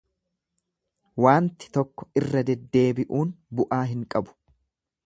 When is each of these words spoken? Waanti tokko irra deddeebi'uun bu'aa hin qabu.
Waanti 1.25 1.69
tokko 1.77 2.09
irra 2.23 2.45
deddeebi'uun 2.49 3.39
bu'aa 3.61 3.85
hin 3.93 4.07
qabu. 4.17 4.37